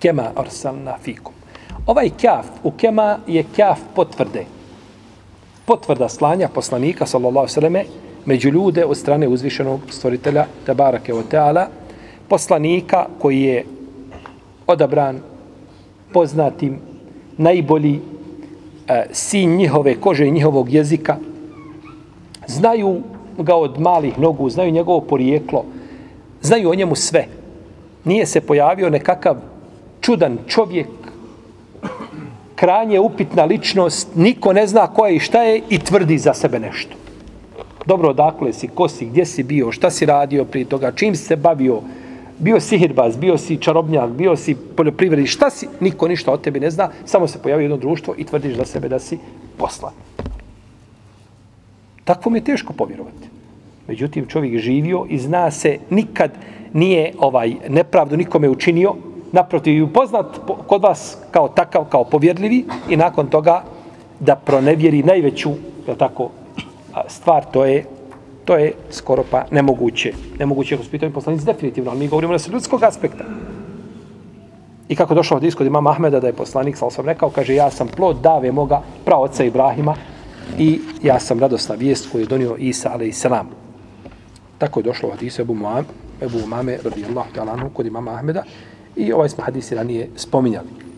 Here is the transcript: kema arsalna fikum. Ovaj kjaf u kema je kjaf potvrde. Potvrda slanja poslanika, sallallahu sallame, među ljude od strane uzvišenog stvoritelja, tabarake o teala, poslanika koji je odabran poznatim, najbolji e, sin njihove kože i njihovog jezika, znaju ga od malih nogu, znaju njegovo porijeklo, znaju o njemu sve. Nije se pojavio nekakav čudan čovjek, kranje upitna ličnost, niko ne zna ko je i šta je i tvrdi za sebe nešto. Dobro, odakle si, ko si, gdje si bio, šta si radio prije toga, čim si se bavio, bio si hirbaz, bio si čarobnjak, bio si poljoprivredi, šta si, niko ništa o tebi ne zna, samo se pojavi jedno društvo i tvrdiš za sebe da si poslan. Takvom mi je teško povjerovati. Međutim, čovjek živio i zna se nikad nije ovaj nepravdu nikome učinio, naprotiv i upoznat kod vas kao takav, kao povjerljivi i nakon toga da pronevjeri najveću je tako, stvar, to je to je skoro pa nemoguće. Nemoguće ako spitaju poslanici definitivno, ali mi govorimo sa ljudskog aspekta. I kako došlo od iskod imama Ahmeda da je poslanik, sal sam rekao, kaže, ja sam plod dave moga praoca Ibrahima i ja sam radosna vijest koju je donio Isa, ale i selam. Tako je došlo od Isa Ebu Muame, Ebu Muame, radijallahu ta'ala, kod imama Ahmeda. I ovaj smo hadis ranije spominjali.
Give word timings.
kema 0.00 0.30
arsalna 0.36 0.96
fikum. 1.02 1.34
Ovaj 1.86 2.10
kjaf 2.20 2.46
u 2.64 2.70
kema 2.70 3.18
je 3.26 3.44
kjaf 3.54 3.78
potvrde. 3.94 4.44
Potvrda 5.64 6.08
slanja 6.08 6.48
poslanika, 6.48 7.06
sallallahu 7.06 7.48
sallame, 7.48 7.84
među 8.24 8.48
ljude 8.48 8.84
od 8.84 8.96
strane 8.96 9.28
uzvišenog 9.28 9.80
stvoritelja, 9.90 10.46
tabarake 10.66 11.14
o 11.14 11.22
teala, 11.22 11.66
poslanika 12.28 13.06
koji 13.18 13.40
je 13.40 13.64
odabran 14.66 15.20
poznatim, 16.12 16.78
najbolji 17.36 18.00
e, 18.88 19.06
sin 19.12 19.56
njihove 19.56 19.94
kože 19.94 20.26
i 20.26 20.30
njihovog 20.30 20.72
jezika, 20.72 21.16
znaju 22.46 23.00
ga 23.38 23.54
od 23.54 23.80
malih 23.80 24.18
nogu, 24.18 24.50
znaju 24.50 24.70
njegovo 24.70 25.00
porijeklo, 25.00 25.64
znaju 26.42 26.70
o 26.70 26.74
njemu 26.74 26.94
sve. 26.94 27.26
Nije 28.04 28.26
se 28.26 28.40
pojavio 28.40 28.90
nekakav 28.90 29.36
čudan 30.00 30.38
čovjek, 30.46 30.88
kranje 32.54 33.00
upitna 33.00 33.44
ličnost, 33.44 34.08
niko 34.16 34.52
ne 34.52 34.66
zna 34.66 34.86
ko 34.86 35.06
je 35.06 35.16
i 35.16 35.20
šta 35.20 35.42
je 35.42 35.62
i 35.68 35.78
tvrdi 35.78 36.18
za 36.18 36.34
sebe 36.34 36.58
nešto. 36.58 36.96
Dobro, 37.86 38.10
odakle 38.10 38.52
si, 38.52 38.68
ko 38.68 38.88
si, 38.88 39.06
gdje 39.06 39.26
si 39.26 39.42
bio, 39.42 39.72
šta 39.72 39.90
si 39.90 40.06
radio 40.06 40.44
prije 40.44 40.64
toga, 40.64 40.92
čim 40.92 41.16
si 41.16 41.24
se 41.24 41.36
bavio, 41.36 41.80
bio 42.38 42.60
si 42.60 42.78
hirbaz, 42.78 43.16
bio 43.16 43.38
si 43.38 43.56
čarobnjak, 43.56 44.10
bio 44.10 44.36
si 44.36 44.56
poljoprivredi, 44.76 45.26
šta 45.26 45.50
si, 45.50 45.68
niko 45.80 46.08
ništa 46.08 46.32
o 46.32 46.36
tebi 46.36 46.60
ne 46.60 46.70
zna, 46.70 46.90
samo 47.04 47.26
se 47.26 47.42
pojavi 47.42 47.64
jedno 47.64 47.76
društvo 47.76 48.14
i 48.18 48.24
tvrdiš 48.24 48.56
za 48.56 48.64
sebe 48.64 48.88
da 48.88 48.98
si 48.98 49.18
poslan. 49.58 49.92
Takvom 52.04 52.32
mi 52.32 52.38
je 52.38 52.44
teško 52.44 52.72
povjerovati. 52.72 53.28
Međutim, 53.88 54.26
čovjek 54.26 54.58
živio 54.58 55.06
i 55.08 55.18
zna 55.18 55.50
se 55.50 55.78
nikad 55.90 56.30
nije 56.72 57.12
ovaj 57.18 57.54
nepravdu 57.68 58.16
nikome 58.16 58.48
učinio, 58.48 58.94
naprotiv 59.32 59.76
i 59.76 59.82
upoznat 59.82 60.26
kod 60.66 60.82
vas 60.82 61.16
kao 61.30 61.48
takav, 61.48 61.84
kao 61.84 62.04
povjerljivi 62.04 62.64
i 62.88 62.96
nakon 62.96 63.26
toga 63.26 63.62
da 64.20 64.36
pronevjeri 64.36 65.02
najveću 65.02 65.50
je 65.88 65.98
tako, 65.98 66.30
stvar, 67.08 67.44
to 67.52 67.64
je 67.64 67.84
to 68.44 68.56
je 68.56 68.72
skoro 68.90 69.24
pa 69.30 69.44
nemoguće. 69.50 70.12
Nemoguće 70.38 70.74
ako 70.74 70.84
spitaju 70.84 71.12
poslanici 71.12 71.46
definitivno, 71.46 71.90
ali 71.90 72.00
mi 72.00 72.08
govorimo 72.08 72.38
sa 72.38 72.50
ljudskog 72.50 72.82
aspekta. 72.82 73.24
I 74.88 74.96
kako 74.96 75.14
došlo 75.14 75.36
od 75.36 75.44
iskod 75.44 75.66
imama 75.66 75.90
Ahmeda 75.90 76.20
da 76.20 76.26
je 76.26 76.32
poslanik, 76.32 76.76
sal 76.76 76.90
sam 76.90 77.06
rekao, 77.06 77.30
kaže, 77.30 77.54
ja 77.54 77.70
sam 77.70 77.88
plod 77.88 78.16
dave 78.22 78.52
moga 78.52 78.82
praoca 79.04 79.44
Ibrahima 79.44 79.94
i 80.58 80.80
ja 81.02 81.20
sam 81.20 81.38
radosna 81.38 81.74
vijest 81.74 82.10
koju 82.12 82.22
je 82.22 82.26
donio 82.26 82.56
Isa, 82.58 82.90
ale 82.92 83.08
i 83.08 83.12
selam. 83.12 83.50
Tako 84.58 84.80
je 84.80 84.84
došlo 84.84 85.08
od 85.08 85.22
Isa 85.22 85.42
Ebu 85.42 85.54
Muame, 85.54 85.84
Ebu 86.20 86.38
Muame, 86.46 86.78
radijallahu 86.84 87.28
ta'ala, 87.34 87.68
kod 87.74 87.86
imama 87.86 88.14
Ahmeda. 88.14 88.42
I 88.96 89.12
ovaj 89.12 89.28
smo 89.28 89.44
hadis 89.44 89.72
ranije 89.72 90.08
spominjali. 90.16 90.89